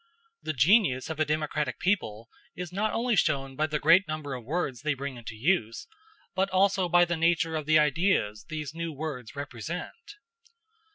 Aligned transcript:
The 0.41 0.53
genius 0.53 1.11
of 1.11 1.19
a 1.19 1.25
democratic 1.25 1.77
people 1.77 2.27
is 2.55 2.73
not 2.73 2.91
only 2.91 3.15
shown 3.15 3.55
by 3.55 3.67
the 3.67 3.77
great 3.77 4.07
number 4.07 4.33
of 4.33 4.43
words 4.43 4.81
they 4.81 4.95
bring 4.95 5.15
into 5.15 5.35
use, 5.35 5.85
but 6.33 6.49
also 6.49 6.89
by 6.89 7.05
the 7.05 7.15
nature 7.15 7.55
of 7.55 7.67
the 7.67 7.77
ideas 7.77 8.45
these 8.49 8.73
new 8.73 8.91
words 8.91 9.35
represent. 9.35 10.15